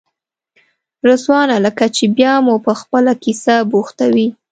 رضوانه 1.07 1.57
لکه 1.65 1.85
چې 1.95 2.05
بیا 2.17 2.33
مو 2.45 2.55
په 2.65 2.73
خپله 2.79 3.11
کیسه 3.23 3.55
بوختوې. 3.71 4.27